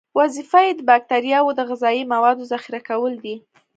وظیفه 0.19 0.59
یې 0.67 0.71
د 0.75 0.81
باکتریاوو 0.89 1.55
د 1.57 1.59
غذایي 1.69 2.03
موادو 2.13 2.49
ذخیره 2.51 2.81
کول 2.89 3.13
دي. 3.23 3.35